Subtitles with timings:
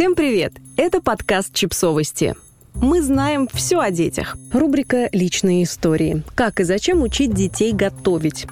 [0.00, 0.54] Всем привет!
[0.78, 2.34] Это подкаст «Чипсовости».
[2.72, 4.38] Мы знаем все о детях.
[4.50, 6.22] Рубрика «Личные истории».
[6.34, 8.46] Как и зачем учить детей готовить.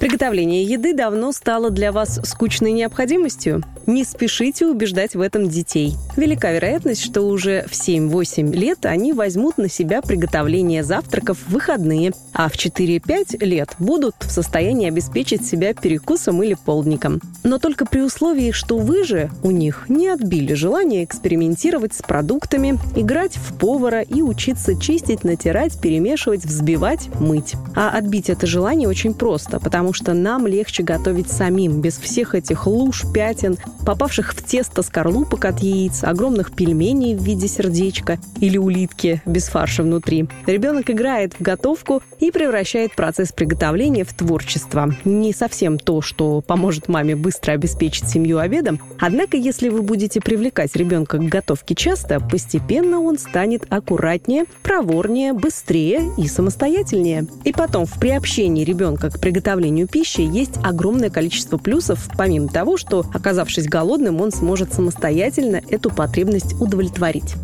[0.00, 3.62] Приготовление еды давно стало для вас скучной необходимостью?
[3.88, 5.94] Не спешите убеждать в этом детей.
[6.14, 12.12] Велика вероятность, что уже в 7-8 лет они возьмут на себя приготовление завтраков в выходные,
[12.34, 17.22] а в 4-5 лет будут в состоянии обеспечить себя перекусом или полдником.
[17.44, 22.78] Но только при условии, что вы же у них не отбили желание экспериментировать с продуктами,
[22.94, 27.54] играть в повара и учиться чистить, натирать, перемешивать, взбивать, мыть.
[27.74, 32.66] А отбить это желание очень просто, потому что нам легче готовить самим, без всех этих
[32.66, 33.56] луж, пятен,
[33.88, 39.82] попавших в тесто скорлупок от яиц, огромных пельменей в виде сердечка или улитки без фарша
[39.82, 40.28] внутри.
[40.46, 44.94] Ребенок играет в готовку и превращает процесс приготовления в творчество.
[45.06, 50.76] Не совсем то, что поможет маме быстро обеспечить семью обедом, однако если вы будете привлекать
[50.76, 57.26] ребенка к готовке часто, постепенно он станет аккуратнее, проворнее, быстрее и самостоятельнее.
[57.44, 63.06] И потом в приобщении ребенка к приготовлению пищи есть огромное количество плюсов, помимо того, что,
[63.14, 67.34] оказавшись голодным, он сможет самостоятельно эту потребность удовлетворить.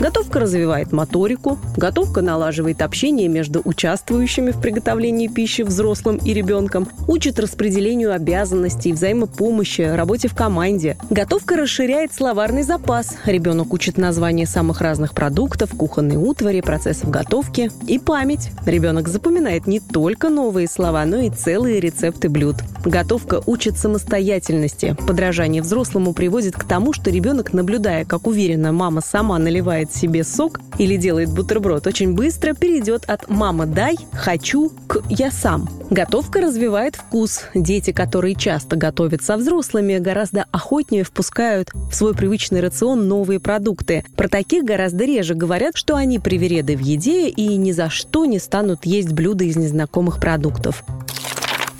[0.00, 7.38] Готовка развивает моторику, готовка налаживает общение между участвующими в приготовлении пищи взрослым и ребенком, учит
[7.38, 10.96] распределению обязанностей, взаимопомощи, работе в команде.
[11.10, 13.14] Готовка расширяет словарный запас.
[13.26, 18.52] Ребенок учит названия самых разных продуктов, кухонной утвари, процессов готовки и память.
[18.64, 22.56] Ребенок запоминает не только новые слова, но и целые рецепты блюд.
[22.86, 24.96] Готовка учит самостоятельности.
[25.06, 30.24] Подражание взрослому приводит к тому, что ребенок, наблюдая, как уверенно мама сама наливает наливает себе
[30.24, 35.68] сок или делает бутерброд, очень быстро перейдет от «мама, дай», «хочу» к «я сам».
[35.90, 37.42] Готовка развивает вкус.
[37.54, 44.04] Дети, которые часто готовят со взрослыми, гораздо охотнее впускают в свой привычный рацион новые продукты.
[44.16, 48.38] Про таких гораздо реже говорят, что они привереды в еде и ни за что не
[48.38, 50.84] станут есть блюда из незнакомых продуктов.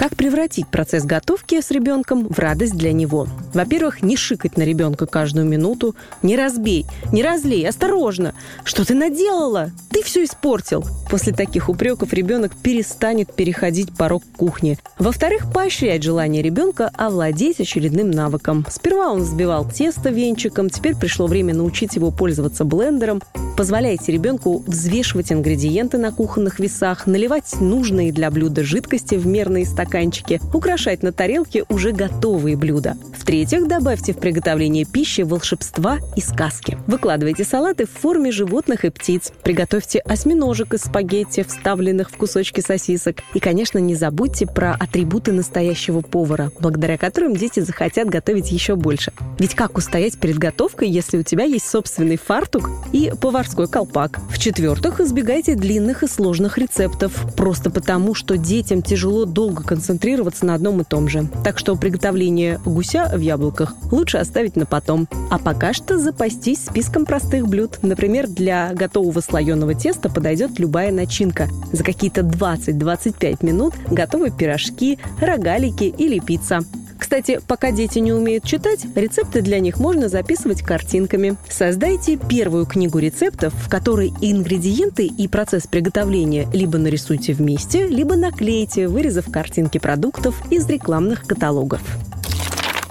[0.00, 3.26] Как превратить процесс готовки с ребенком в радость для него?
[3.52, 8.32] Во-первых, не шикать на ребенка каждую минуту, не разбей, не разлей, осторожно.
[8.64, 9.72] Что ты наделала?
[9.90, 10.86] Ты все испортил.
[11.10, 14.78] После таких упреков ребенок перестанет переходить порог кухни.
[14.98, 18.64] Во-вторых, поощрять желание ребенка овладеть очередным навыком.
[18.70, 23.20] Сперва он взбивал тесто венчиком, теперь пришло время научить его пользоваться блендером.
[23.54, 29.89] Позволяйте ребенку взвешивать ингредиенты на кухонных весах, наливать нужные для блюда жидкости в мерные стаканы
[29.90, 32.96] стаканчике, украшать на тарелке уже готовые блюда.
[33.18, 36.78] В-третьих, добавьте в приготовление пищи волшебства и сказки.
[36.86, 39.32] Выкладывайте салаты в форме животных и птиц.
[39.42, 43.16] Приготовьте осьминожек из спагетти, вставленных в кусочки сосисок.
[43.34, 49.12] И, конечно, не забудьте про атрибуты настоящего повара, благодаря которым дети захотят готовить еще больше.
[49.38, 54.20] Ведь как устоять перед готовкой, если у тебя есть собственный фартук и поварской колпак?
[54.30, 60.54] В-четвертых, избегайте длинных и сложных рецептов, просто потому, что детям тяжело долго концентрироваться концентрироваться на
[60.54, 61.26] одном и том же.
[61.42, 65.08] Так что приготовление гуся в яблоках лучше оставить на потом.
[65.30, 67.78] А пока что запастись списком простых блюд.
[67.80, 71.48] Например, для готового слоеного теста подойдет любая начинка.
[71.72, 76.60] За какие-то 20-25 минут готовы пирожки, рогалики или пицца.
[77.00, 81.36] Кстати, пока дети не умеют читать, рецепты для них можно записывать картинками.
[81.48, 88.86] Создайте первую книгу рецептов, в которой ингредиенты и процесс приготовления либо нарисуйте вместе, либо наклейте,
[88.86, 91.80] вырезав картинки продуктов из рекламных каталогов.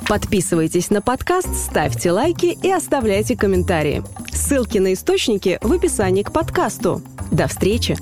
[0.08, 4.02] Подписывайтесь на подкаст, ставьте лайки и оставляйте комментарии.
[4.34, 7.04] Ссылки на источники в описании к подкасту.
[7.32, 7.96] До встречи!